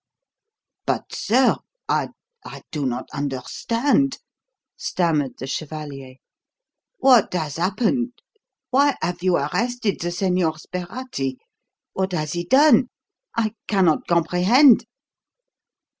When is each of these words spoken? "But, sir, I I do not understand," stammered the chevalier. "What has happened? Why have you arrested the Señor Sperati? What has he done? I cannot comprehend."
"But, 0.87 1.13
sir, 1.13 1.57
I 1.87 2.09
I 2.43 2.63
do 2.71 2.87
not 2.87 3.07
understand," 3.13 4.17
stammered 4.75 5.37
the 5.37 5.45
chevalier. 5.45 6.15
"What 6.97 7.31
has 7.35 7.57
happened? 7.57 8.13
Why 8.71 8.95
have 9.03 9.21
you 9.21 9.35
arrested 9.35 9.99
the 9.99 10.07
Señor 10.09 10.59
Sperati? 10.59 11.35
What 11.93 12.13
has 12.13 12.33
he 12.33 12.45
done? 12.45 12.89
I 13.35 13.53
cannot 13.67 14.07
comprehend." 14.07 14.85